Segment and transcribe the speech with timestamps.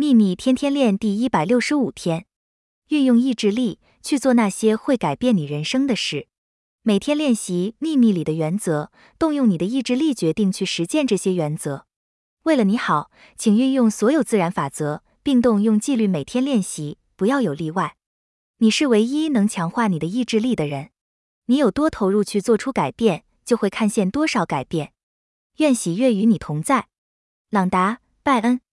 [0.00, 2.26] 秘密天天练第一百六十五天
[2.90, 6.28] 运用意志力去做那些会改变你人生的事。
[6.82, 11.84] 每天练习秘密里的原则动用你的意志力决定去实践这些原则。
[12.44, 17.96] 为了你好请运用所有自然法则并动用纪律每天练习不要有例外。
[18.58, 20.90] 你是唯一能强化你的意志力的人
[21.46, 24.92] 你有多投入去做出改变就会看见多少改变。
[25.56, 26.86] 愿喜悦与你同在。
[27.50, 28.67] 朗达拜恩。